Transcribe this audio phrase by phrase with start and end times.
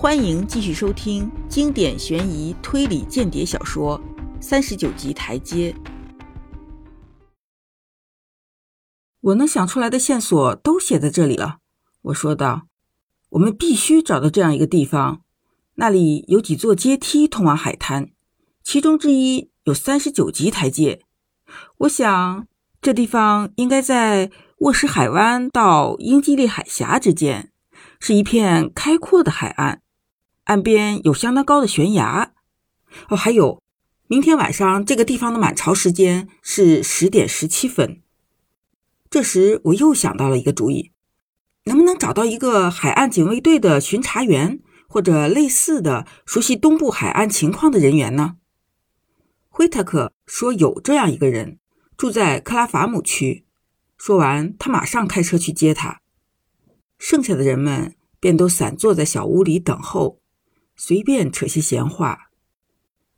[0.00, 4.00] 欢迎继续收听经典悬疑推理间谍小说
[4.40, 5.72] 《三十九级台阶》。
[9.20, 11.58] 我能想出来的线索都写在这里了，
[12.02, 12.68] 我说道。
[13.30, 15.22] 我们必须找到这样一个地方，
[15.74, 18.10] 那里有几座阶梯通往海滩，
[18.62, 21.02] 其中之一有三十九级台阶。
[21.78, 22.46] 我想，
[22.80, 27.50] 这地方应该在沃什海湾到英吉利海峡之间，
[27.98, 29.82] 是一片开阔的海岸，
[30.48, 32.32] 岸边有相当高的悬崖。
[33.10, 33.62] 哦，还有，
[34.06, 38.00] 明天晚上这个地方的满潮时间是十点十七分。
[39.10, 40.92] 这时，我又想到了一个主意。
[41.64, 48.36] 能不能找到一个海岸警卫队的巡查员，或者类似的熟悉东部海岸情况的人员呢？
[49.50, 51.58] 惠特克说有这样一个人，
[51.94, 53.44] 住在克拉法姆区。
[53.98, 56.00] 说完，他马上开车去接他。
[56.98, 60.20] 剩下的人们便都散坐在小屋里等候，
[60.78, 62.30] 随便扯些闲话。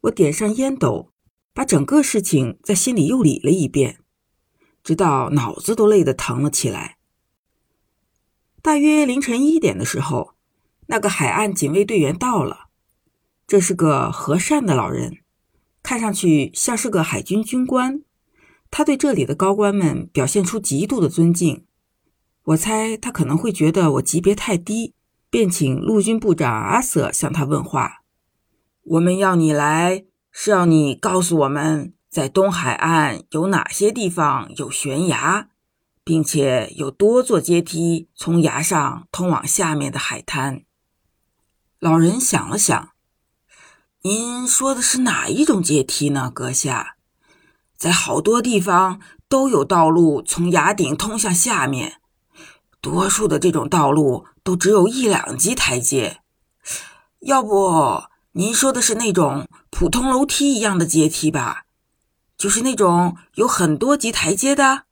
[0.00, 1.12] 我点上烟斗，
[1.52, 4.00] 把整个事情在心里又理了一遍，
[4.82, 6.96] 直到脑子都累得疼了起来。
[8.62, 10.34] 大约凌晨一点的时候，
[10.86, 12.68] 那个海岸警卫队员到了。
[13.46, 15.18] 这是个和善的老人，
[15.82, 18.02] 看上去像是个海军军官。
[18.70, 21.66] 他对这里的高官们表现出极度的尊敬。
[22.44, 24.94] 我猜他可能会觉得我级别太低，
[25.30, 28.02] 便请陆军部长阿瑟向他问话。
[28.82, 35.46] 我们要你来，是要你告诉我们在东海岸有哪些地方有悬崖。
[36.02, 40.62] 并且有多座阶梯从崖上通往下面的海滩。
[41.78, 42.90] 老人想了想
[44.02, 46.96] ：“您说的是哪一种阶梯呢，阁下？
[47.76, 52.00] 在好多地方都有道路从崖顶通向下面，
[52.80, 56.20] 多数的这种道路都只有一两级台阶。
[57.20, 61.66] 要不，您说的是那种普通楼梯一样的阶梯吧？
[62.36, 64.84] 就是那种有很多级台阶的。”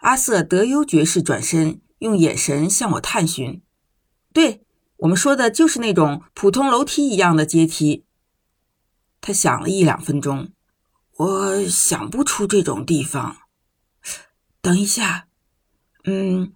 [0.00, 3.62] 阿瑟德优爵士转身，用眼神向我探寻。
[4.32, 4.64] 对
[4.98, 8.06] 我们说的就是那种普通楼梯一样的阶梯。
[9.20, 10.52] 他想了一两分钟，
[11.16, 13.36] 我想不出这种地方。
[14.62, 15.26] 等一下，
[16.04, 16.54] 嗯，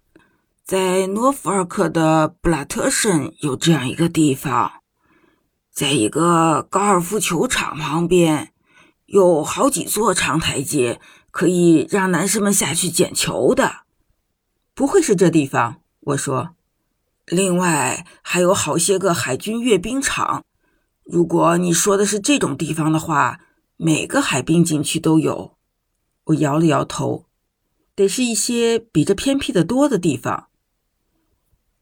[0.65, 4.81] 在诺福尔克的布拉特镇有这样一个地方，
[5.71, 8.51] 在一个高尔夫球场旁边，
[9.05, 10.99] 有好几座长台阶。
[11.29, 13.81] 可以让男士们下去捡球的，
[14.73, 15.81] 不会是这地方。
[15.99, 16.55] 我说，
[17.25, 20.45] 另外还有好些个海军阅兵场。
[21.03, 23.41] 如果你说的是这种地方的话，
[23.75, 25.57] 每个海滨景区都有。
[26.23, 27.25] 我摇了摇头，
[27.93, 30.47] 得是一些比这偏僻的多的地方。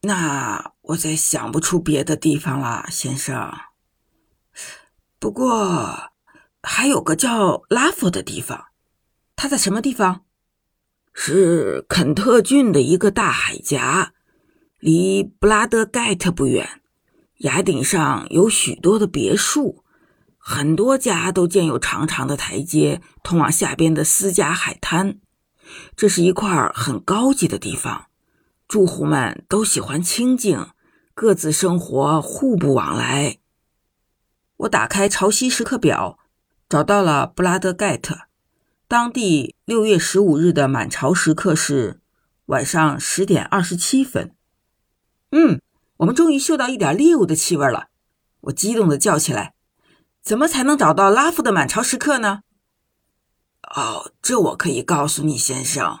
[0.04, 3.52] 那我再想不出别的地方了，先生。
[5.18, 6.12] 不过
[6.62, 8.66] 还有个叫拉夫的地方。
[9.36, 10.24] 它在什么地方？
[11.12, 14.12] 是肯特郡的一个大海峡，
[14.78, 16.82] 离布拉德盖特不远。
[17.38, 19.84] 崖顶上有许多的别墅，
[20.38, 25.18] 很多家都建有长长的台阶通往下边的私家海滩。
[25.96, 28.06] 这是一块很高级的地方，
[28.66, 30.68] 住户们都喜欢清静，
[31.14, 33.38] 各自生活，互不往来。
[34.58, 36.18] 我打开潮汐时刻表，
[36.68, 38.22] 找到了布拉德盖特。
[38.86, 42.00] 当地六月十五日的满潮时刻是
[42.46, 44.34] 晚上十点二十七分。
[45.30, 45.60] 嗯，
[45.98, 47.88] 我们终于嗅到一点猎物的气味了！
[48.42, 49.54] 我激动地叫起来
[50.22, 52.42] ：“怎么才能找到拉夫的满潮时刻呢？”
[53.74, 56.00] 哦，这我可以告诉你，先生。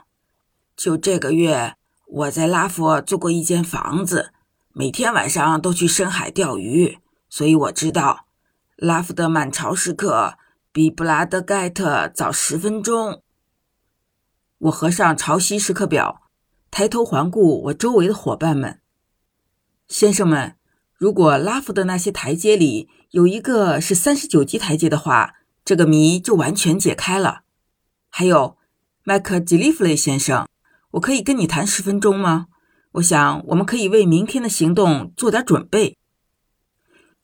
[0.76, 1.76] 就这个月，
[2.14, 4.32] 我在拉夫租过一间房子，
[4.72, 8.26] 每天晚上都去深海钓鱼，所以我知道
[8.76, 10.34] 拉夫的满潮时刻。
[10.70, 13.22] 比布拉德盖特早十分钟。
[14.58, 16.22] 我合上潮汐时刻表，
[16.68, 18.80] 抬头环顾我周围的伙伴们。
[19.86, 20.56] 先生们，
[20.96, 25.34] 如果拉夫的那些台阶里有一个是三十九级台阶的话，
[25.64, 27.42] 这个谜就完全解开了。
[28.08, 28.56] 还有，
[29.04, 30.48] 麦克吉利弗雷先生，
[30.94, 32.46] 我可以跟你谈十分钟吗？
[32.92, 35.98] 我想我们可以为明天的行动做点准备。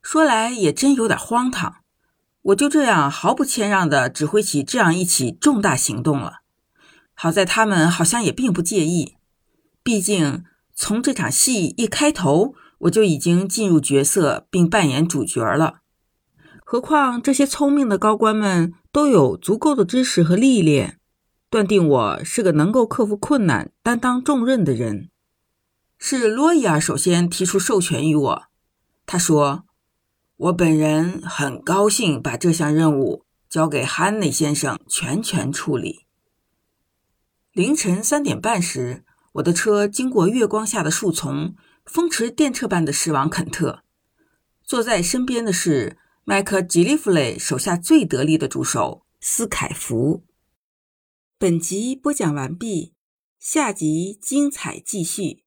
[0.02, 1.76] 说来也真有点荒唐。
[2.42, 6.38] 我就这样毫不谦让地指挥起这样一起重大行动了。
[7.14, 9.16] 好在他们好像也并不介意，
[9.82, 10.42] 毕竟
[10.74, 15.80] 从这场戏一开头，我就已经进入角色并扮演主角了。
[16.64, 20.98] 何况这些聪明的高官们都有足够的知识和历练，
[21.50, 25.10] 断定我是个能够克服困难、担当重任的人。
[25.98, 28.42] 是罗伊尔首先提出授权于我。
[29.04, 29.64] 他说
[30.38, 36.06] ：“我本人很高兴把这项任务交给汉内先生全权处理。”
[37.52, 43.82] 凌晨三点半时，我的车经过月光下的树丛，风驰电掣般的驶往肯特。
[44.62, 50.22] 坐在身边的是麦克吉利弗雷手下最得力的助手斯凯福。
[51.42, 52.92] 本集播讲完毕，
[53.38, 55.44] 下集精彩继续。